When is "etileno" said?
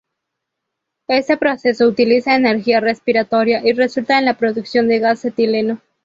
5.25-5.79